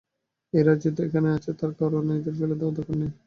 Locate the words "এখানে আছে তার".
1.07-1.71